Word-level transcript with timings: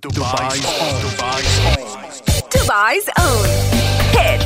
Dubai's 0.00 0.66
own. 0.66 1.00
Dubai's 1.00 1.56
own. 1.64 2.10
Dubai's 2.50 3.08
own. 3.18 3.46
Hit 4.12 4.40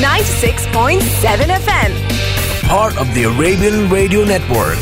96.7 0.00 1.00
FM. 1.46 2.68
Part 2.68 2.96
of 2.98 3.14
the 3.14 3.22
Arabian 3.24 3.88
Radio 3.88 4.24
Network. 4.24 4.78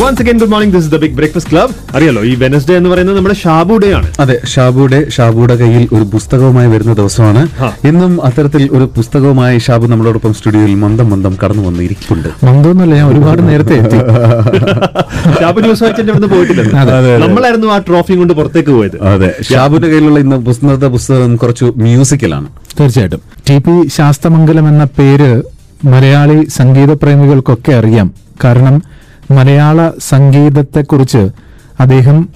Once 0.00 0.22
again 0.22 0.36
good 0.40 0.52
morning 0.52 0.74
this 0.74 0.84
is 0.86 0.92
the 0.94 0.98
big 1.02 1.16
breakfast 1.18 1.50
club 1.52 1.72
അറിയാലോ 1.96 2.20
ഈ 2.30 2.34
Wednesday 2.42 2.74
എന്ന് 2.78 2.90
പറയുന്നത് 2.92 3.16
നമ്മുടെ 3.18 3.36
Shabu 3.42 3.74
day 3.82 3.88
ആണ്. 3.98 4.08
അതെ 4.22 4.36
ഷാബുയുടെ 4.52 4.98
ഷാബുയുടെ 5.16 5.56
കയ്യിൽ 5.60 5.84
ഒരു 5.96 6.04
പുസ്തകവുമായി 6.14 6.68
വരുന്ന 6.74 6.92
ദിവസമാണ്. 7.00 7.42
ഇന്നും 7.90 8.12
അത്തരത്തിൽ 8.28 8.62
ഒരു 8.76 8.86
പുസ്തകവുമായി 8.96 9.58
ഷാബു 9.66 9.86
നമ്മളോടൊപ്പം 9.92 10.34
സ്റ്റുഡിയോയിൽ 10.38 10.74
മന്ദം 10.84 11.10
മന്ദം 11.10 11.34
കടന്നു 11.42 11.64
വന്നിരിക്കുന്നുണ്ട്. 11.68 12.30
മന്ദം 12.48 12.70
എന്നല്ല 12.74 12.94
ഞാൻ 13.00 13.08
ഒരുപാട് 13.12 13.42
നേരത്തെ 13.50 13.74
എത്തി. 13.82 14.00
ഷാബു 15.40 15.60
ന്യൂസ് 15.66 15.82
വായിച്ചിട്ട് 15.84 16.10
ഇവിടുന്ന് 16.12 16.30
പോയിട്ടില്ല. 16.34 16.62
നമ്മളായിരുന്നു 17.24 17.70
ആ 17.76 17.78
ട്രോഫി 17.88 18.16
കൊണ്ട് 18.22 18.34
പുറത്തേക്ക് 18.40 18.70
പോയത്. 18.78 18.96
അതെ 19.12 19.30
ഷാബുന്റെ 19.50 19.88
കയ്യിലുള്ള 19.92 20.18
ഇന്ന് 20.26 20.36
പുസ്തകത്തെ 20.50 20.90
പുസ്തകം 20.96 21.36
കുറച്ച് 21.36 21.64
മ്യൂസിക്കലാണ് 21.84 22.48
തീർച്ചയായിട്ടും. 22.80 23.22
ടി 23.48 23.58
പി 23.66 23.74
ശാസ്തമംഗലം 23.98 24.66
എന്ന 24.72 24.84
പേര് 24.98 25.30
മലയാളി 25.92 26.38
സംഗീത 26.58 26.92
പ്രേമികൾക്കൊക്കെ 27.02 27.72
അറിയാം. 27.80 28.08
കാരണം 28.44 28.76
മലയാള 29.30 29.90
സംഗീതത്തെക്കുറിച്ച് 30.10 31.22
അദ്ദേഹം 31.80 32.28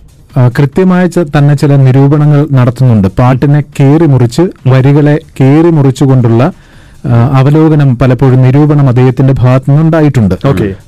കൃത്യമായ 0.59 1.09
തന്നെ 1.37 1.55
ചില 1.55 1.77
നിരൂപണങ്ങൾ 1.77 2.47
നടത്തുന്നുണ്ട്. 2.51 3.09
പാട്ടിനെ 3.19 3.61
കീറി 3.61 4.07
മുറിച്ച് 4.07 4.43
വരികളെ 4.69 5.21
കീറി 5.41 5.71
മുറിച്ചുകൊണ്ടുള്ള 5.71 6.53
അവലോകനം 7.33 7.99
പലപ്പോഴും 7.99 8.43
നിരൂപണം 8.43 8.89
അദ്ദേഹത്തിന്റെ 8.89 9.35
ഭാഗത്തു 9.41 9.71
നിന്നുണ്ടായിട്ടുണ്ട്. 9.71 10.35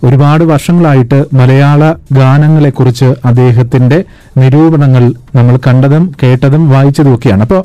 ഒരുപാട് 0.05 0.45
വർഷങ്ങളായിട്ട് 0.45 1.25
മലയാള 1.33 1.95
ഗാനങ്ങളെക്കുറിച്ച് 2.13 3.15
അദ്ദേഹത്തിന്റെ 3.25 4.05
നിരൂപണങ്ങൾ 4.39 5.15
നമ്മൾ 5.37 5.59
കണ്ടതും 5.67 6.13
കേട്ടതും 6.23 6.71
വായിച്ചതും 6.71 7.15
ഒക്കെയാണ്. 7.15 7.43
അപ്പോൾ 7.43 7.63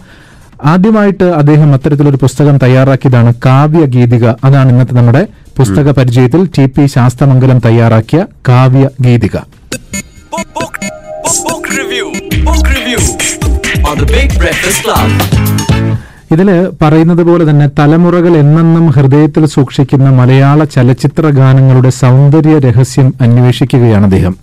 ആദ്യമായിട്ട് 0.66 1.28
അദ്ദേഹം 1.34 1.70
അത്തരത്തിലൊരു 1.74 2.18
പുസ്തകം 2.18 2.56
തയ്യാറാക്കിയതാണ് 2.58 3.32
കാവ്യഗീതിക 3.46 4.26
അതാണ് 4.44 4.70
ഇന്നത്തെ 4.70 4.94
നമ്മുടെ 4.94 5.24
പുസ്തക 5.58 5.92
പരിചയത്തിൽ 5.92 6.42
ടി 6.56 6.66
പി 6.68 6.86
ശാസ്തമംഗലം 6.96 7.60
തയ്യാറാക്കിയ 7.68 8.22
കാവ്യഗീതിക 8.50 9.36
Book, 10.32 10.48
book, 10.54 10.74
book, 11.24 11.36
book 11.46 11.66
review. 11.74 12.06
Book 12.46 12.66
review 12.70 13.02
on 13.86 13.96
the 13.98 14.08
Big 14.10 14.32
Breakfast 14.40 14.82
Club. 14.84 15.12
ഇതിൽ 16.32 16.48
പറയുന്നത് 16.82 17.22
പോലെ 17.24 17.44
തന്നെ 17.46 17.66
തലമുറകൾ 17.80 18.34
എന്നെന്നും 18.40 18.86
ഹൃദയത്തിൽ 18.92 19.44
സൂക്ഷിക്കുന്ന 19.54 20.08
മലയാള 20.12 20.64
ചലച്ചിത്ര 20.74 21.30
ഗാനങ്ങളുടെ 21.38 21.92
സൗന്ദര്യ 22.00 22.56
രഹസ്യം 22.60 23.10
അന്വേഷിക്കുകയാണ് 23.22 24.06
അദ്ദേഹം 24.06 24.34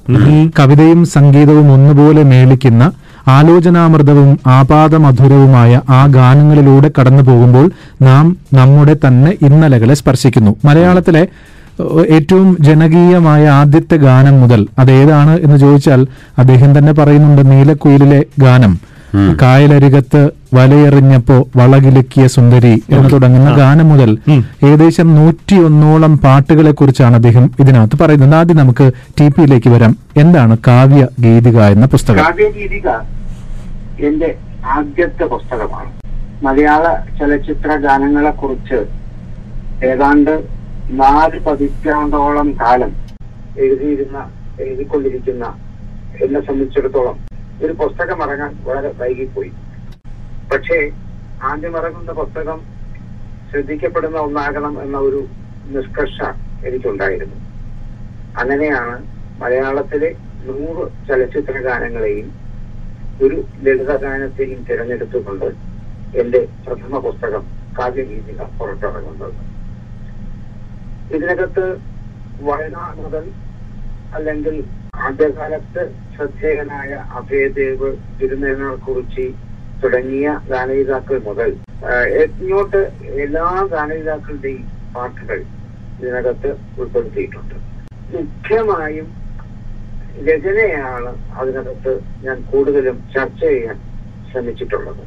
കവിതയും 0.58 1.00
സംഗീതവും 1.14 1.68
ഒന്നുപോലെ 1.74 2.22
മേളിക്കുന്ന 2.32 2.84
ആലോചനാമൃതവും 3.28 4.38
ആപാദമധുരവുമായ 4.46 5.80
ആ 5.88 6.06
ഗാനങ്ങളിലൂടെ 6.06 6.90
കടന്നു 6.98 7.22
പോകുമ്പോൾ 7.22 7.70
നാം 8.02 8.36
നമ്മുടെ 8.54 8.96
തന്നെ 9.06 9.32
ഇന്നലകളെ 9.42 9.94
സ്പർശിക്കുന്നു. 9.94 10.56
മലയാളത്തിലെ 10.64 11.28
ഏറ്റവും 12.16 12.56
ജനകീയമായ 12.60 13.48
ആദ്യത്തെ 13.48 13.96
ഗാനം 13.96 14.40
മുതൽ 14.40 14.66
അതേതാണ് 14.78 15.40
എന്ന് 15.40 15.56
ചോദിച്ചാൽ 15.56 16.06
അദ്ദേഹം 16.38 16.78
തന്നെ 16.78 16.92
പറയുന്നുണ്ട് 16.92 17.50
നീലക്കുയിലിലെ 17.50 18.24
ഗാനം. 18.38 18.80
കായലരികത്ത് 19.42 20.20
വലയെറിഞ്ഞപ്പോ 20.54 21.36
വളകിലുക്കിയ 21.56 22.26
സുന്ദരി 22.26 22.82
എന്ന് 22.90 23.10
തുടങ്ങുന്ന 23.12 23.50
ഗാനം 23.56 23.88
മുതൽ 23.88 24.18
ഏകദേശം 24.64 25.14
നൂറ്റി 25.14 25.54
ഒന്നോളം 25.54 26.18
പാട്ടുകളെ 26.18 26.70
കുറിച്ചാണ് 26.70 27.14
അദ്ദേഹം 27.14 27.50
ഇതിനകത്ത് 27.60 27.96
പറയുന്നത്. 28.02 28.34
ആദ്യം 28.34 28.56
നമുക്ക് 28.56 28.92
ടി 29.20 29.28
പിയിലേക്ക് 29.28 29.68
വരാം. 29.68 29.96
എന്താണ് 30.16 30.56
കാവ്യ 30.66 31.08
ഗീതിക 31.20 31.60
എന്ന 31.74 31.86
പുസ്തകം? 31.86 32.24
കാവ്യഗീതിക 32.24 32.88
എന്റെ 34.06 34.30
ആദ്യത്തെ 34.76 35.24
പുസ്തകമാണ്. 35.24 35.90
മലയാള 36.44 36.84
ചലച്ചിത്ര 37.18 37.76
ഗാനങ്ങളെ 37.76 38.30
കുറിച്ച് 38.30 38.78
ഏതാണ്ട് 39.86 40.34
നാല് 40.90 41.38
പതിറ്റാണ്ടോളം 41.46 42.54
കാലം 42.60 42.92
എഴുതിയിരുന്ന 43.58 44.18
എഴുതിക്കൊണ്ടിരിക്കുന്ന 44.60 45.44
എന്നെ 46.24 46.40
സംബന്ധിച്ചിടത്തോളം 46.40 47.31
ഒരു 47.60 47.72
പുസ്തകം 47.72 48.22
ഇറങ്ങാൻ 48.22 48.56
വളരെ 48.62 48.90
വൈകിപ്പോയി 48.92 49.52
പക്ഷേ 50.50 50.78
ആദ്യം 51.40 51.76
ഇറങ്ങുന്ന 51.76 52.12
പുസ്തകം 52.12 52.58
ശ്രദ്ധിക്കപ്പെടുന്ന 53.50 54.18
ഒന്നാകണം 54.18 54.82
എന്ന 54.82 54.98
ഒരു 54.98 55.20
നിഷ്കർഷ 55.66 56.18
എനിക്കുണ്ടായിരുന്നു. 56.62 57.38
അങ്ങനെയാണ് 58.34 58.96
മലയാളത്തിലെ 59.38 60.10
നൂറ് 60.42 60.90
ചലച്ചിത്ര 61.08 61.58
ഗാനങ്ങളെയും 61.58 62.28
ഒരു 63.20 63.36
ലളിതഗാനത്തെയും 63.58 64.60
തിരഞ്ഞെടുത്തുകൊണ്ട് 64.62 65.48
എന്റെ 66.14 66.48
പ്രഥമ 66.66 66.98
പുസ്തകം 66.98 67.44
കാവ്യഗീതിക 67.78 68.42
പുറത്തിറങ്ങുന്നത്. 68.58 69.42
ഇതിനകത്ത് 71.10 71.64
വയനാട് 72.38 73.00
മുതൽ 73.00 73.24
അല്ലെങ്കിൽ 74.12 74.56
ആദ്യകാലത്ത് 74.94 75.82
ശ്രദ്ധേയനായ 76.14 76.90
അഭയദേവ് 77.18 77.88
തിരുനേനാൾ 78.18 78.74
കുറിച്ചി 78.86 79.26
തുടങ്ങിയ 79.82 80.28
ഗാനയിതാക്കൾ 80.50 81.18
മുതൽ 81.28 81.50
ഇങ്ങോട്ട് 82.42 82.80
എല്ലാ 83.24 83.46
ഗാനയിതാക്കളുടെയും 83.72 84.66
പാട്ടുകൾ 84.94 85.38
ഇതിനകത്ത് 85.98 86.50
ഉൾപ്പെടുത്തിയിട്ടുണ്ട്. 86.80 87.56
മുഖ്യമായും 88.12 89.08
രചനയാണ് 90.28 91.12
അതിനകത്ത് 91.40 91.92
ഞാൻ 92.26 92.38
കൂടുതലും 92.50 92.96
ചർച്ച 93.14 93.40
ചെയ്യാൻ 93.44 93.76
ശ്രമിച്ചിട്ടുള്ളത്. 94.30 95.02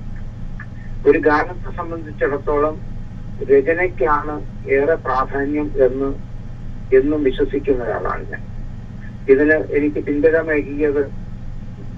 ഒരു 1.07 1.19
ഗാനത്തെ 1.27 1.71
സംബന്ധിച്ചിടത്തോളം 1.79 2.75
രചനയ്ക്കാണ് 3.51 4.35
ഏറെ 4.75 4.97
പ്രാധാന്യം 5.05 5.67
എന്ന് 5.87 6.09
എന്നും 6.91 7.21
വിശ്വസിക്കുന്ന 7.27 7.83
ഒരാളാണ് 7.87 8.25
ഞാൻ. 8.31 8.43
ഇതിന് 9.27 9.57
എനിക്ക് 9.77 9.99
പിന്തുണമേകിയത് 10.07 11.03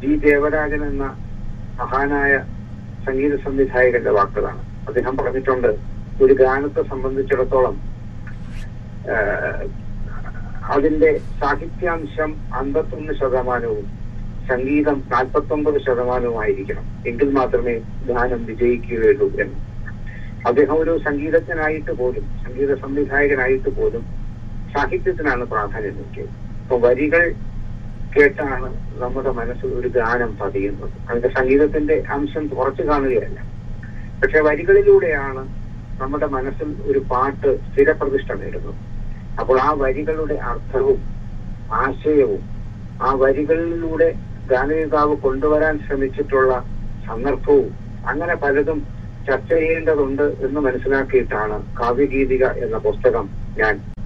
ജി 0.02 0.12
ദേവരാജൻ 0.26 0.82
എന്ന 0.92 1.06
മഹാനായ 1.80 2.34
സംഗീത 3.08 3.34
സംവിധായകന്റെ 3.46 4.12
വാക്കുകളാണ്. 4.18 4.62
അദ്ദേഹം 4.88 5.14
പറഞ്ഞിട്ടുണ്ട് 5.20 5.72
ഒരു 6.20 6.34
ഗാനത്തെ 6.42 6.84
സംബന്ധിച്ചിടത്തോളം 6.92 7.76
അതിന്റെ 10.76 11.12
സാഹിത്യാംശം 11.40 12.32
അൻപത്തൊന്ന് 12.60 13.14
ശതമാനവും 13.20 13.86
സംഗീതം 14.50 14.98
നാൽപ്പത്തൊമ്പത് 15.14 15.78
ശതമാനവുമായിരിക്കണം 15.86 16.86
എങ്കിൽ 17.10 17.30
മാത്രമേ 17.38 17.76
ഗാനം 18.10 18.42
വിജയിക്കുകയുള്ളൂ 18.50 19.28
എന്ന്. 19.44 19.58
അദ്ദേഹം 20.50 20.76
ഒരു 20.84 20.94
സംഗീതജ്ഞനായിട്ട് 21.08 21.94
പോലും 22.02 22.26
സംഗീത 22.44 22.74
സംവിധായകനായിട്ട് 22.84 23.72
പോലും 23.80 24.04
സാഹിത്യത്തിനാണ് 24.74 25.46
പ്രാധാന്യം 25.54 25.98
നൽകിയത്. 26.02 26.36
വരികൾ 26.76 27.36
കേട്ടാണ് 28.16 28.70
നമ്മുടെ 29.02 29.30
മനസ്സിൽ 29.30 29.68
ഒരു 29.68 29.88
ഗാനം 29.88 30.38
പതിയുന്നത്. 30.38 30.94
അതിന്റെ 31.10 31.30
സംഗീതത്തിന്റെ 31.30 32.04
അംശം 32.16 32.48
കുറച്ച് 32.48 32.82
കാണുകയല്ല. 32.82 33.40
പക്ഷെ 34.22 34.40
വരികളിലൂടെയാണ് 34.40 35.44
നമ്മുടെ 36.02 36.26
മനസ്സിൽ 36.26 36.76
ഒരു 36.92 37.00
പാട്ട് 37.00 37.58
സ്ഥിരപ്രതിഷ്ഠ 37.58 38.32
നേടുന്നത്. 38.32 38.76
അപ്പോൾ 39.40 39.62
ആ 39.62 39.72
വരികളുടെ 39.72 40.34
അർത്ഥവും 40.34 41.00
ആശയവും 41.74 42.44
ആ 43.02 43.14
വരികളിലൂടെ 43.14 44.16
ഗാനയുതാവ് 44.52 45.16
കൊണ്ടുവരാൻ 45.16 45.80
ശ്രമിച്ചിട്ടുള്ള 45.80 46.66
സന്ദർഭവും 47.08 47.72
അങ്ങനെ 48.08 48.36
പലതും 48.36 48.80
ചർച്ച 49.28 49.54
ചെയ്യേണ്ടതുണ്ട് 49.54 50.24
എന്ന് 50.24 50.60
മനസ്സിലാക്കിയിട്ടാണ് 50.60 51.58
കാവ്യഗീതിക 51.80 52.46
എന്ന 52.46 52.78
പുസ്തകം 52.78 53.30
ഞാൻ 53.58 53.97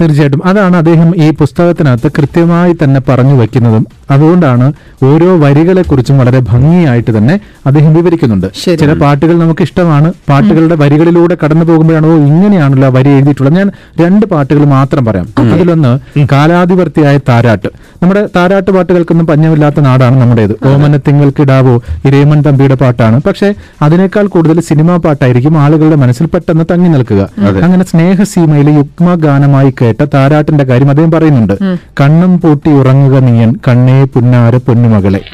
തീർച്ചയായിട്ടും. 0.00 0.40
അതാണ് 0.44 0.76
അദ്ദേഹം 0.76 1.08
ഈ 1.16 1.30
പുസ്തകത്തിനകത്ത് 1.30 2.08
കൃത്യമായി 2.18 2.72
തന്നെ 2.72 3.00
പറഞ്ഞു 3.08 3.34
വെക്കുന്നതും 3.34 3.84
അതുകൊണ്ടാണ് 4.10 4.66
ഓരോ 5.04 5.28
വരികളെ 5.38 5.82
കുറിച്ചും 5.82 6.18
വളരെ 6.18 6.40
ഭംഗിയായിട്ട് 6.50 7.18
തന്നെ 7.18 7.34
അദ്ദേഹം 7.66 7.94
വിവരിക്കുന്നുണ്ട്. 7.94 8.46
ചില 8.80 8.92
പാട്ടുകൾ 8.92 9.38
നമുക്ക് 9.38 9.62
ഇഷ്ടമാണ്. 9.62 10.12
പാട്ടുകളുടെ 10.28 10.76
വരികളിലൂടെ 10.82 11.36
കടന്നു 11.44 11.64
പോകുമ്പോഴാണോ 11.64 12.10
ഇങ്ങനെയാണല്ലോ 12.16 12.90
വരി 12.90 13.08
എഴുതിയിട്ടുള്ളത്. 13.08 13.56
ഞാൻ 13.56 13.70
രണ്ട് 14.00 14.26
പാട്ടുകൾ 14.26 14.64
മാത്രം 14.64 15.04
പറയാം. 15.04 15.26
അതിലൊന്ന് 15.52 15.92
കാലാധിപർത്തിയായ 16.32 17.16
താരാട്ട്. 17.28 17.68
നമ്മുടെ 18.02 18.22
താരാട്ട് 18.36 18.70
പാട്ടുകൾക്കൊന്നും 18.70 19.26
പഞ്ഞമില്ലാത്ത 19.26 19.80
നാടാണ് 19.80 20.16
നമ്മുടേത്. 20.20 20.54
ഓമന 20.72 20.96
തിങ്ങൾക്കിടാവോ 20.96 21.74
ഇരേമൻ 22.06 22.40
തമ്പിയുടെ 22.42 22.74
പാട്ടാണ്. 22.74 23.20
പക്ഷേ 23.26 23.54
അതിനേക്കാൾ 23.82 24.26
കൂടുതൽ 24.26 24.60
സിനിമാ 24.60 24.96
പാട്ടായിരിക്കും 24.96 25.58
ആളുകളുടെ 25.58 25.96
മനസ്സിൽ 25.96 26.26
പെട്ടെന്ന് 26.26 26.64
തങ്ങി 26.70 26.88
നിൽക്കുക. 26.88 27.22
അങ്ങനെ 27.66 27.84
സ്നേഹസീമയിലെ 27.84 28.72
യുഗ്മ 28.72 29.14
ഗാനമായി 29.14 29.74
കേട്ട 29.82 30.04
താരാട്ടിന്റെ 30.14 30.64
കാര്യം 30.64 30.90
അദ്ദേഹം 30.90 31.10
പറയുന്നുണ്ട്. 31.10 31.54
കണ്ണും 32.00 32.40
പൂട്ടി 32.40 32.70
ഉറങ്ങുക 32.70 33.18
നീയൻ 33.28 33.52
കണ്ണേ 33.68 33.95
പുന്നാര 34.04 34.56
പൊന്നുമകളെ. 34.56 35.24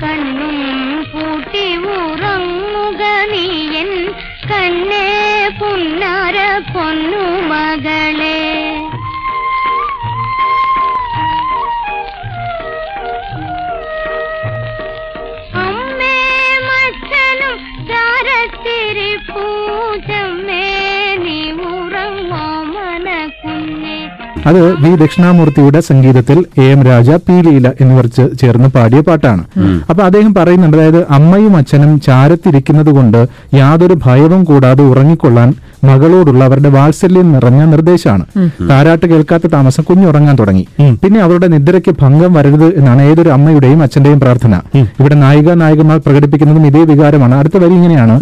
അത് 24.53 24.63
വി 24.83 24.91
ദക്ഷിണാമൂർത്തിയുടെ 25.03 25.81
സംഗീതത്തിൽ 25.89 26.39
A 26.63 26.67
M 26.73 26.81
Raja 26.89 27.11
P 27.27 27.37
Leela 27.45 27.67
എന്നിവർ 27.83 28.07
ചേർന്ന് 28.41 28.69
പാടിയ 28.75 29.01
പാട്ടാണ്. 29.09 29.43
അപ്പൊ 29.91 30.03
അദ്ദേഹം 30.09 30.33
പറയുന്നുണ്ട് 30.39 30.77
അതായത് 30.79 31.01
അമ്മയും 31.17 31.55
അച്ഛനും 31.61 31.93
ചാരത്തിരിക്കുന്നത് 32.07 32.91
കൊണ്ട് 32.97 33.21
യാതൊരു 33.61 33.97
ഭയവും 34.07 34.43
കൂടാതെ 34.51 34.85
ഉറങ്ങിക്കൊള്ളാൻ 34.93 35.51
മകളോടുള്ള 35.89 36.43
അവരുടെ 36.49 36.71
വാത്സല്യം 36.77 37.29
നിറഞ്ഞ 37.35 37.63
നിർദ്ദേശമാണ്. 37.73 38.25
താരാട്ട് 38.71 39.07
കേൾക്കാത്ത 39.13 39.47
താമസം 39.55 39.85
കുഞ്ഞുറങ്ങാൻ 39.89 40.35
തുടങ്ങി. 40.41 40.65
പിന്നെ 41.03 41.21
അവരുടെ 41.27 41.49
നിദ്രയ്ക്ക് 41.55 41.95
ഭംഗം 42.03 42.33
വരരുത് 42.39 42.67
എന്നാണ് 42.79 43.03
ഏതൊരു 43.11 43.31
അമ്മയുടെയും 43.37 43.81
അച്ഛന്റെയും 43.87 44.21
പ്രാർത്ഥന. 44.25 44.61
ഇവിടെ 45.01 45.17
നായിക 45.25 45.53
നായകന്മാർ 45.63 46.01
പ്രകടിപ്പിക്കുന്നതും 46.07 46.67
ഇതേ 46.71 46.83
വികാരമാണ്. 46.91 47.35
അടുത്ത 47.41 47.57
വരി 47.65 47.75
ഇങ്ങനെയാണ്. 47.79 48.17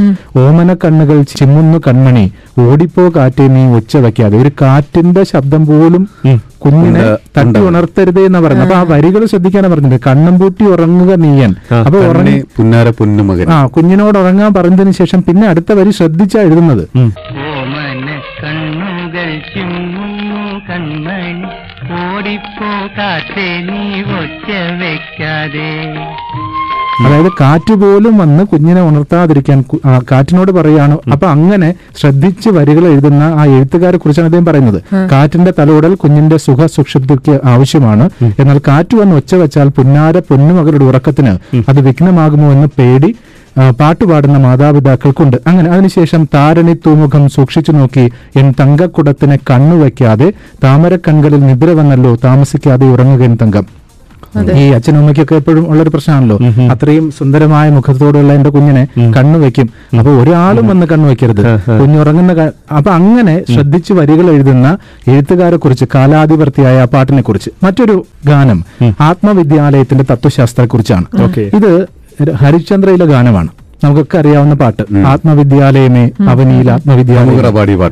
ഓമന 0.45 0.77
കണ്ണുകൾ 0.85 1.19
ചിമ്മുന്നു 1.39 1.81
കൺമണി 1.89 2.25
ഓടിപ്പോ 2.67 3.05
കാറ്റേ 3.17 3.45
നീ 3.57 3.65
ഒച്ച 3.79 3.97
വയ്ക്കാതെ. 4.05 4.37
ഒരു 4.45 4.51
കാറ്റിന്റെ 4.63 5.25
ശബ്ദം 5.33 5.63
പോലും 5.67 6.03
കുഞ്ഞിനെ 6.65 7.03
തട്ടി 7.37 7.61
ഉണർത്തരുത് 7.67 8.19
എന്നാ 8.29 8.39
പറയുന്നത്. 8.45 8.67
അപ്പൊ 8.67 8.79
ആ 8.79 8.83
വരികൾ 8.95 9.23
ശ്രദ്ധിക്കാനാണ് 9.31 9.73
പറഞ്ഞത്. 9.75 10.01
കണ്ണും 10.07 10.35
പൂട്ടി 10.41 10.65
ഉറങ്ങുക 10.73 11.13
നീയൻ. 11.23 11.53
അപ്പൊ 11.87 11.99
ഉറങ്ങി 12.09 12.35
പുന്നാര 12.57 12.89
ആ 13.57 13.61
കുഞ്ഞിനോട് 13.77 14.19
ഉറങ്ങാൻ 14.23 14.51
പറഞ്ഞതിന് 14.59 14.93
ശേഷം 15.01 15.21
പിന്നെ 15.29 15.47
അടുത്ത 15.53 15.73
വരി 15.79 15.93
ശ്രദ്ധിച്ചാ 16.01 16.41
എഴുതുന്നത്. 16.49 16.85
ഓടിപ്പോ 22.21 22.71
കാറ്റേ 22.97 23.45
നീ 23.67 23.83
ഒച്ച 24.21 24.49
വെക്കാതെ. 24.81 25.69
അതായത് 27.05 27.29
കാറ്റ് 27.41 27.75
പോലും 27.83 28.15
വന്ന് 28.23 28.43
കുഞ്ഞിനെ 28.51 28.83
ഉണർത്താതിരിക്കാൻ 28.89 29.59
കാറ്റിനോട് 30.11 30.51
പറയുകയാണ് 30.57 30.97
അപ്പൊ 31.15 31.27
അങ്ങനെ 31.35 31.69
ശ്രദ്ധിച്ച് 32.01 32.49
വരികൾ 32.57 32.85
എഴുതുന്ന 32.91 33.23
ആ 33.41 33.45
എഴുത്തുകാരെ 33.55 33.99
കുറിച്ചാണ് 33.99 34.29
അദ്ദേഹം 34.29 34.47
പറയുന്നത്. 34.49 34.79
കാറ്റിന്റെ 35.13 35.53
തലോടൽ 35.59 35.95
കുഞ്ഞിന്റെ 36.03 36.37
സുഖ 36.47 36.67
സുക്ഷിപ്തിക്ക് 36.77 37.37
ആവശ്യമാണ്. 37.53 38.07
എന്നാൽ 38.41 38.61
കാറ്റ് 38.69 38.97
വന്ന് 39.01 39.17
ഒച്ച 39.21 39.35
വെച്ചാൽ 39.43 39.71
പുന്നാര 39.79 40.19
പൊന്നുമകളുടെ 40.31 40.87
ഉറക്കത്തിന് 40.91 41.35
അത് 41.71 41.81
വിഘ്നമാകുമോ 41.89 42.51
എന്ന് 42.57 42.69
പേടി 42.79 43.11
പാട്ടുപാടുന്ന 43.81 44.37
മാതാപിതാക്കൾക്കുണ്ട്. 44.47 45.37
അങ്ങനെ 45.49 45.69
അതിനുശേഷം 45.75 46.23
താരണി 46.35 46.75
തൂമുഖം 46.87 47.25
സൂക്ഷിച്ചു 47.37 47.73
നോക്കി 47.73 48.05
എൻ 48.43 48.47
തങ്കക്കുടത്തിനെ 48.61 49.39
കണ്ണുവയ്ക്കാതെ 49.51 50.29
താമര 50.65 50.97
കൺകളിൽ 51.09 51.43
നിദ്ര 51.51 51.71
വന്നല്ലോ 51.81 52.15
താമസിക്കാതെ 52.25 52.87
ഉറങ്ങുക 52.95 53.23
എൻ 53.31 53.37
തങ്കം. 53.43 53.67
ഈ 54.61 54.65
അച്ഛനും 54.75 54.99
അമ്മയ്ക്കൊക്കെ 54.99 55.35
എപ്പോഴും 55.41 55.65
ഉള്ളൊരു 55.71 55.91
പ്രശ്നമാണല്ലോ. 55.95 56.37
അത്രയും 56.73 57.07
സുന്ദരമായ 57.19 57.71
മുഖത്തോടുള്ള 57.77 58.33
എന്റെ 58.39 58.51
കുഞ്ഞിനെ 58.57 58.83
കണ്ണു 59.17 59.39
വെക്കും 59.39 59.69
അപ്പൊ 59.99 60.11
ഒരാളും 60.21 60.67
വന്ന് 60.71 60.87
കണ്ണു 60.93 61.07
വെക്കരുത് 61.09 61.43
കുഞ്ഞുറങ്ങുന്ന 61.81 62.33
അപ്പൊ 62.79 62.91
അങ്ങനെ 62.99 63.35
ശ്രദ്ധിച്ച് 63.55 63.93
വരികൾ 63.93 64.31
എഴുതുന്ന 64.35 64.69
എഴുത്തുകാരെ 65.13 65.57
കുറിച്ച് 65.57 65.87
കാലാധിപർത്തിയായ 65.95 66.79
ആ 66.81 66.89
പാട്ടിനെ 66.95 67.23
കുറിച്ച് 67.23 67.51
മറ്റൊരു 67.65 67.97
ഗാനം 68.27 68.61
ആത്മവിദ്യാലയത്തിന്റെ 69.09 70.05
തത്വശാസ്ത്രത്തെ 70.13 70.71
കുറിച്ചാണ് 70.75 71.07
ഇത് 71.59 71.73
ഹരിശ്ചന്ദ്രയിലെ 72.33 73.07
ഗാനമാണ്. 73.07 73.49
നമുക്കൊക്കെ 73.85 74.19
അറിയാവുന്ന 74.19 74.55
പാട്ട്. 74.55 74.83
ആത്മവിദ്യാലയമേ 75.07 76.11
അവനിയിൽ 76.29 76.71
ആത്മവിദ്യാലയ 76.71 77.37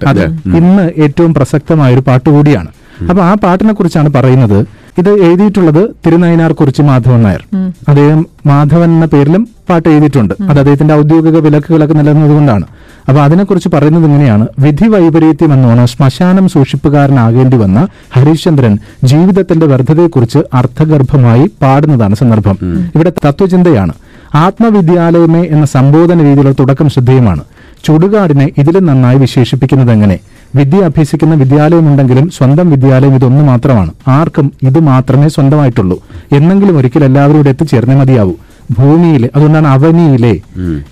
അത്. 0.06 0.24
ഇന്ന് 0.56 0.90
ഏറ്റവും 0.98 1.34
പ്രസക്തമായ 1.34 1.94
ഒരു 1.94 2.00
പാട്ട് 2.00 2.30
കൂടിയാണ് 2.30 2.68
അപ്പൊ 3.10 3.22
ആ 3.22 3.34
പാട്ടിനെ 3.34 3.72
കുറിച്ചാണ് 3.72 4.12
പറയുന്നത്. 4.12 4.66
ഇത് 4.98 5.10
എഴുതിയിട്ടുള്ളത് 5.10 5.90
തിരുനയനാർ 6.06 6.52
കുറിച്ച് 6.52 6.82
മാധവൻ 6.82 7.22
നായർ. 7.22 7.44
അദ്ദേഹം 7.88 8.26
മാധവൻ 8.46 8.90
എന്ന 8.90 9.06
പേരിലും 9.06 9.48
പാട്ട് 9.70 9.88
എഴുതിയിട്ടുണ്ട്. 9.88 10.34
അത് 10.42 10.58
അദ്ദേഹത്തിന്റെ 10.58 10.94
ഔദ്യോഗിക 10.94 11.38
വിലക്കുകളൊക്കെ 11.38 11.94
നിലനിന്നതുകൊണ്ടാണ് 11.94 12.64
അപ്പൊ 13.08 13.22
അതിനെക്കുറിച്ച് 13.22 13.68
പറയുന്നത് 13.68 14.04
ഇങ്ങനെയാണ്. 14.04 14.46
വിധി 14.58 14.88
വൈപരീത്യം 14.88 15.52
എന്നോണം 15.52 15.86
ശ്മശാനം 15.86 16.48
സൂക്ഷിപ്പുകാരനാകേണ്ടി 16.48 17.56
വന്ന 17.56 17.88
ഹരിശ്ചന്ദ്രൻ 18.12 18.78
ജീവിതത്തിന്റെ 19.04 19.66
വ്യർത്ഥതയെക്കുറിച്ച് 19.66 20.38
അർത്ഥഗർഭമായി 20.54 21.50
പാടുന്നതാണ് 21.62 22.14
സന്ദർഭം. 22.14 22.58
ഇവിടെ 22.94 23.12
തത്വചിന്തയാണ്. 23.26 23.92
ആത്മവിദ്യാലയമേ 24.34 25.42
എന്ന 25.42 25.66
സംബോധന 25.66 26.22
രീതിയിലുള്ള 26.22 26.52
തുടക്കം 26.60 26.90
ശ്രദ്ധേയമാണ്. 26.90 27.44
ചുടുകാടിനെ 27.84 28.50
ഇതിലും 28.58 28.86
നന്നായി 28.86 29.18
വിശേഷിപ്പിക്കുന്നത് 29.18 29.92
എങ്ങനെ? 29.92 30.18
വിദ്യ 30.54 30.78
അഭ്യസിക്കുന്ന 30.78 31.34
വിദ്യാലയമുണ്ടെങ്കിലും 31.34 32.30
സ്വന്തം 32.30 32.70
വിദ്യാലയം 32.70 33.14
ഇതൊന്നു 33.14 33.42
മാത്രമാണ്. 33.42 33.92
ആർക്കും 34.08 34.52
ഇത് 34.62 34.80
മാത്രമേ 34.80 35.28
സ്വന്തമായിട്ടുള്ളൂ. 35.28 36.02
എന്നെങ്കിലും 36.32 36.78
ഒരിക്കൽ 36.78 37.04
എല്ലാവരും 37.04 37.34
ഇവിടെ 37.34 37.48
എത്തിച്ചേർന്നേ 37.48 37.94
മതിയാവൂ. 37.94 38.32
ഭൂമിയിലെ 38.70 39.30
അതുകൊണ്ടാണ് 39.36 39.68
അവനിയിലെ 39.68 40.40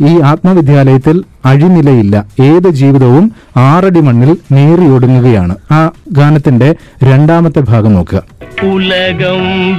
ഈ 0.07 0.21
ആത്മവിദ്യാലയത്തിൽ 0.21 1.25
അഴിനിലയില്ല. 1.45 2.25
ഏത് 2.41 2.69
ജീവിതവും 2.69 3.33
ആറടി 3.57 4.01
മണ്ണിൽ 4.01 4.37
നേറിയൊടുങ്ങുകയാണ് 4.53 5.57
ആ 5.73 5.91
ഗാനത്തിന്റെ 6.13 6.75
രണ്ടാമത്തെ 7.05 7.61
ഭാഗം 7.61 7.95
നോക്കുക. 7.95 8.23
ഉലകം 8.67 9.77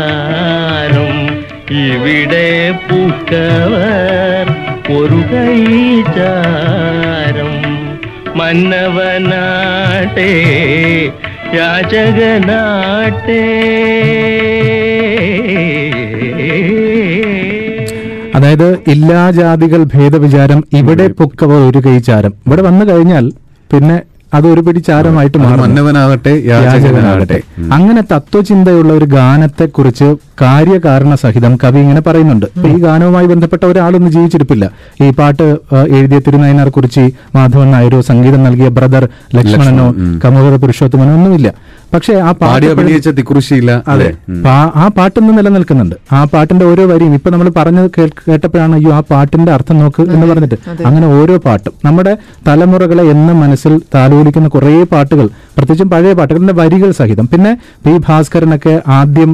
ഇവിടെ 1.78 2.80
പൂക്കവർ 2.90 4.56
ഒരു 4.98 5.24
കൈചാരം. 5.34 7.75
മന്നവനാട്ടെ 8.38 10.32
യാചകനാട്ടെ 11.56 13.42
അതായത് 18.36 18.68
എല്ലാ 18.88 19.22
ജാതികൾ 19.32 19.82
ഭേദവിചാരം 19.94 20.60
ഇവിടെ 20.74 21.06
പൊക്കവ 21.20 21.52
ഒരു 21.68 21.80
കൈചാരം 21.86 22.34
ഇവിടെ 22.48 22.62
വന്നു 22.62 22.86
കഴിഞ്ഞാൽ 22.86 23.26
പിന്നെ 23.72 23.98
അത് 24.36 24.48
ഒരു 24.48 24.62
പിടി 24.62 24.80
ചാരമായിട്ട് 24.80 25.38
മന്നവനാകട്ടെ 25.38 26.34
യാചകനാകട്ടെ. 26.46 27.40
അങ്ങനെ 27.74 28.02
തത്വചിന്തയുള്ള 28.14 28.94
ഒരു 28.94 29.06
ഗാനത്തെ 29.06 29.66
കുറിച്ച് 29.66 30.08
കാര്യകാരണ 30.42 31.16
സഹിതം 31.16 31.54
കവി 31.64 31.80
ഇങ്ങനെ 31.80 32.02
പറയുന്നുണ്ട്. 32.02 32.46
ഈ 32.68 32.74
ഗാനവുമായി 32.86 33.28
ബന്ധപ്പെട്ട 33.34 33.64
ഒരാളൊന്നും 33.66 34.12
ജീവിച്ചിരിപ്പില്ല. 34.12 34.66
ഈ 35.04 35.10
പാട്ട് 35.10 35.48
എഴുതിയ 35.98 36.20
തിരുനയനാർ 36.28 36.70
കുറിച്ച് 36.70 37.04
മാധവൻ 37.36 37.72
നായരോ 37.72 38.02
സംഗീതം 38.02 38.44
നൽകിയ 38.44 38.70
ബ്രദർ 38.80 39.06
ലക്ഷ്മണനോ 39.36 39.88
കമോദര 40.26 40.56
പുരുഷോത്തമനോ 40.56 41.14
ഒന്നുമില്ല. 41.14 41.50
പക്ഷേ 41.96 42.14
ആ 42.20 42.32
പാടി 42.34 42.52
പാട്ട് 42.62 42.68
അഭിനയിച്ച 42.74 43.10
തിക്കുറിശിയില്ല 43.18 43.72
അതെ. 43.88 44.08
ആ 44.76 44.86
പാട്ടൊന്ന് 44.98 45.34
നിലനിൽക്കുന്നുണ്ട്. 45.38 45.96
ആ 46.12 46.22
പാട്ടിന്റെ 46.26 46.66
ഓരോ 46.66 46.84
വരിയും 46.86 47.14
ഇപ്പൊ 47.14 47.30
നമ്മൾ 47.30 47.50
പറഞ്ഞു 47.58 47.84
കേട്ടപ്പോഴാണ് 48.28 48.76
അയ്യോ 48.76 48.92
ആ 48.94 49.02
പാട്ടിന്റെ 49.12 49.52
അർത്ഥം 49.52 49.80
നോക്ക് 49.80 50.02
എന്ന് 50.10 50.28
പറഞ്ഞിട്ട് 50.28 50.58
അങ്ങനെ 50.88 51.08
ഓരോ 51.18 51.36
പാട്ടും. 51.46 51.74
നമ്മുടെ 51.86 52.14
തലമുറകളെ 52.48 53.04
എന്നും 53.14 53.40
മനസ്സിൽ 53.40 53.76
താലോലിക്കുന്ന 53.96 54.48
കുറേ 54.50 54.74
പാട്ടുകൾ 54.94 55.26
പ്രത്യേകിച്ചും 55.58 55.90
പഴയ 55.90 56.14
പാട്ടുകളുടെ 56.14 56.54
വരികൾ 56.54 56.90
സഹിതം. 57.00 57.28
പിന്നെ 57.28 57.52
പി 57.86 57.94
ഭാസ്കരനൊക്കെ 58.08 58.74
ആദ്യം 58.98 59.32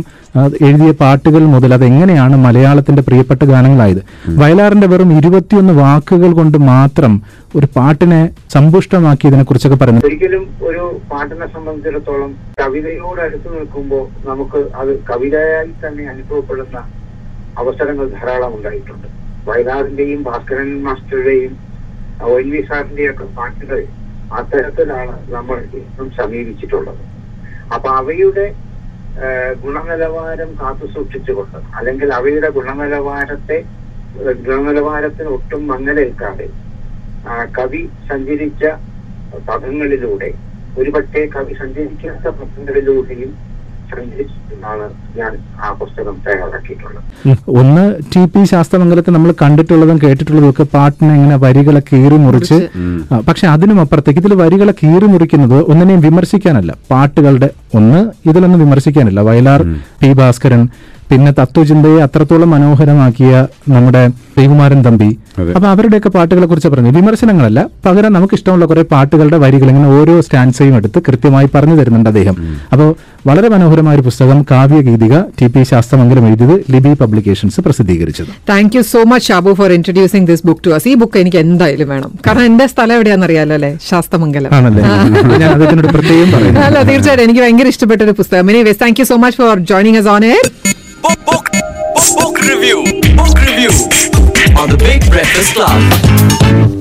എഴുതിയ 0.68 0.92
പാട്ടുകൾ 1.02 1.44
മുതൽ 1.54 1.74
അതെങ്ങനെയാണ് 1.78 2.36
മലയാളത്തിന്റെ 2.46 3.02
പ്രിയപ്പെട്ട 3.08 3.44
ഗാനങ്ങളായത്? 3.52 4.02
വയലാറിന്റെ 4.42 4.88
വെറും 4.88 5.10
ഇരുപത്തിയൊന്ന് 5.18 5.74
വാക്കുകൾ 5.74 6.32
കൊണ്ട് 6.40 6.58
മാത്രം 6.72 7.14
ഒരു 7.58 7.68
പാട്ടിനെ 7.76 8.22
സമ്പുഷ്ടമാക്കിയതിനെ 8.56 9.44
കുറിച്ചൊക്കെ 9.44 9.78
പറയുന്നത്. 9.82 10.06
ഒരിക്കലും 10.10 10.44
ഒരു 10.70 10.84
പാട്ടിനെ 11.12 11.48
സംബന്ധിച്ചിടത്തോളം 11.56 12.32
കവിതയോട് 12.62 13.22
അടുത്ത് 13.22 13.50
നിൽക്കുമ്പോൾ 13.58 14.06
നമുക്ക് 14.30 14.62
അത് 14.82 14.92
കവിതയായി 15.10 15.74
തന്നെ 15.84 16.06
അനുഭവപ്പെടുന്ന 16.14 16.78
അവസരങ്ങൾ 17.58 18.06
ധാരാളം 18.18 18.56
ഉണ്ടായിട്ടുണ്ട്. 18.58 19.08
വയലാറിന്റെയും 19.48 20.24
ഭാസ്കരൻ 20.30 20.72
മാസ്റ്ററുടെയും 20.88 21.54
ഒ 22.20 22.40
എൻ 22.40 22.50
വി 22.54 22.62
സാറിന്റെയും 22.70 23.12
ഒക്കെ 23.14 23.28
പാട്ടുകൾ 23.38 23.80
അത്തരത്തിലാണ് 24.32 25.16
നമ്മൾ 25.36 25.58
ഇന്നും 25.80 26.10
സമീപിച്ചിട്ടുള്ളത്. 26.20 27.02
അപ്പൊ 27.76 27.90
അവയുടെ 28.02 28.46
ഗുണനിലവാരം 29.62 30.50
കാത്തു 30.54 30.86
സൂക്ഷിച്ചുകൊണ്ട് 30.86 31.58
അല്ലെങ്കിൽ 31.74 32.10
അവയുടെ 32.14 32.50
ഗുണനിലവാരത്തെ 32.50 33.58
ഗുണനിലവാരത്തിന് 34.46 35.30
ഒട്ടും 35.30 35.62
മങ്ങലേൽക്കാതെ 35.68 36.48
കവി 37.54 37.82
സഞ്ചരിച്ച 38.10 38.64
പദങ്ങളിലൂടെ 39.48 40.30
ഒരുപക്ഷെ 40.76 41.22
കവി 41.28 41.54
സഞ്ചരിക്കാത്ത 41.54 42.28
പദങ്ങളിലൂടെയും 42.40 43.32
ഞാൻ 45.18 45.32
ആ 45.64 45.70
പുസ്തകം 45.80 46.16
തയ്യാറാക്കിയിട്ടുള്ളത് 46.26 47.00
ഒന്ന് 47.62 47.84
ടി 48.14 48.22
പി 48.34 48.42
ശാസ്ത്രമംഗലത്തെ 48.44 49.12
നമ്മൾ 49.12 49.32
കണ്ടിട്ടുള്ളതും 49.42 49.98
കേട്ടിട്ടുള്ളതും 50.04 50.50
ഒക്കെ 50.50 50.66
പാട്ടിനെ 50.76 51.14
ഇങ്ങനെ 51.16 51.38
വരികളെ 51.44 51.82
കീറി 51.90 52.18
മുറിച്ച് 52.26 52.58
പക്ഷെ 53.28 53.46
അതിനും 53.48 53.80
അപ്പുറത്തേക്ക് 53.84 54.22
ഇതിൽ 54.24 54.34
വരികളെ 54.44 54.74
കീറി 54.82 55.08
മുറിക്കുന്നത് 55.14 55.58
ഒന്നിനെയും 55.72 56.02
വിമർശിക്കാനല്ല. 56.08 56.72
പാട്ടുകളുടെ 56.92 57.50
ഒന്ന് 57.80 58.00
ഇതിലൊന്നും 58.30 58.62
വിമർശിക്കാനല്ല. 58.66 59.20
വയലാർ 59.30 59.62
പി 60.02 60.12
ഭാസ്കരൻ 60.14 60.64
പിന്നെ 61.12 61.32
തത്വചിന്തയെ 61.40 62.00
അത്രത്തോളം 62.08 62.50
മനോഹരമാക്കിയ 62.56 63.32
നമ്മുടെ 63.74 64.02
ശ്രീകുമാരൻ 64.34 64.80
തമ്പി. 64.86 65.08
അപ്പൊ 65.56 65.68
അവരുടെയൊക്കെ 65.72 66.10
പാട്ടുകളെ 66.16 66.46
കുറിച്ച് 66.52 66.70
പറഞ്ഞു 66.74 66.92
വിമർശനങ്ങളല്ല 66.98 67.60
പകരം 67.86 68.12
നമുക്ക് 68.16 68.36
ഇഷ്ടമുള്ള 68.38 68.66
കുറെ 68.70 68.84
പാട്ടുകളുടെ 68.94 69.38
വരികൾ 69.44 69.68
ഇങ്ങനെ 69.72 69.90
ഓരോ 69.98 70.14
സ്റ്റാൻസയും 70.26 70.76
എടുത്ത് 70.80 71.00
കൃത്യമായി 71.08 71.48
പറഞ്ഞു 71.56 71.76
തരുന്നുണ്ട് 71.80 72.10
അദ്ദേഹം. 72.12 72.36
അപ്പോൾ 72.74 72.90
വളരെ 73.30 73.48
മനോഹരമായ 73.54 73.96
ഒരു 74.00 74.06
പുസ്തകം 74.08 74.40
കാവ്യഗീതിക 74.52 75.16
ടി 75.40 75.48
പി 75.54 75.64
ശാസ്ത്രമംഗലം 75.72 76.26
എഴുതിയത് 76.30 76.56
ലിബി 76.76 76.94
പബ്ലിക്കേഷൻസ് 77.02 77.60
പ്രസിദ്ധീകരിച്ചത്. 77.66 78.32
Thank 78.52 78.78
you 78.78 78.84
so 78.94 79.02
much 79.12 79.28
Shabu 79.32 79.54
for 79.60 79.72
introducing 79.78 80.28
this 80.32 80.46
book 80.50 80.64
to 80.68 80.74
us 80.78 80.90
ഈ 80.94 80.96
ബുക്ക് 81.04 81.20
എനിക്ക് 81.24 81.40
എന്തായാലും 81.46 81.90
വേണം. 81.96 82.12
കാരണം 82.28 82.46
എന്റെ 82.52 82.68
സ്ഥലം 82.74 82.96
എവിടെയാണെന്ന് 83.00 83.30
അറിയാലോ 83.30 83.56
അല്ലേ? 83.60 83.72
ശാസ്തമംഗലം. 83.92 84.52
ആണല്ലേ? 84.60 84.84
ഞാൻ 85.44 85.50
അതിനോട് 85.58 85.90
പ്രത്യേകം 85.98 86.32
പറയുന്നു. 86.36 86.62
അല്ല 86.70 86.78
തീർച്ചയായിട്ടും 86.92 87.26
എനിക്ക് 87.28 87.44
ഭയങ്കര 87.46 87.68
ഇഷ്ടപ്പെട്ട 87.76 88.02
ഒരു 88.10 88.16
പുസ്തകം. 88.22 88.50
Anyways 88.54 88.82
thank 88.86 89.02
you 89.02 89.08
so 89.14 89.18
much 89.26 89.40
for 89.44 89.58
joining 89.74 90.00
us 90.04 90.12
on 90.16 90.26
air. 90.34 90.44
Book, 91.02 91.18
book, 91.26 91.50
book, 91.52 92.18
book 92.18 92.38
review. 92.42 92.84
Book 93.16 93.36
review 93.40 93.72
on 94.56 94.70
the 94.70 94.78
Big 94.78 95.10
Breakfast 95.10 95.56
Club. 95.56 96.72